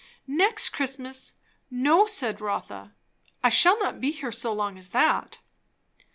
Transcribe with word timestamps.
"Next 0.25 0.69
Christmas! 0.69 1.33
No," 1.69 2.07
said 2.07 2.41
Rotha. 2.41 2.91
"I 3.43 3.49
shall 3.49 3.77
not 3.77 4.01
be 4.01 4.09
here 4.09 4.31
so 4.31 4.51
long 4.51 4.79
as 4.79 4.87
that." 4.89 5.37